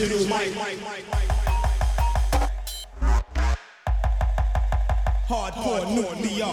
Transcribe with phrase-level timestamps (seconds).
[0.00, 0.54] Digital mic.
[5.28, 6.46] Hardcore nuclear.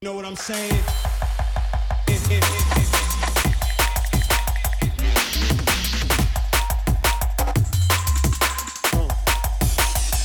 [0.00, 0.82] You know what I'm saying?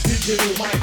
[0.04, 0.79] Digital mic.